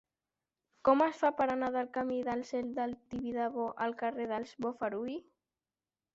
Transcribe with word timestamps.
Com 0.87 1.03
es 1.07 1.19
fa 1.23 1.29
per 1.41 1.45
anar 1.55 1.69
del 1.75 1.89
camí 1.97 2.17
del 2.31 2.41
Cel 2.53 2.73
del 2.81 2.97
Tibidabo 3.13 3.67
al 3.87 3.95
carrer 4.01 4.27
dels 4.35 4.57
Bofarull? 4.67 5.15